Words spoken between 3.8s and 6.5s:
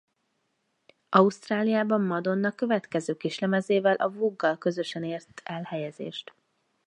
a Vogue-vel közösen ért el helyezést.